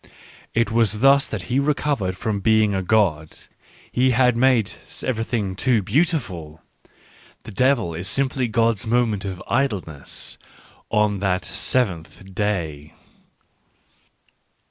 [0.55, 3.37] It was thus that He recovered from being a God....
[3.91, 4.71] He had made
[5.05, 6.59] everything too beautiful....
[7.43, 10.39] The devil is simply God's moment of idleness,
[10.89, 12.93] on that seventh day.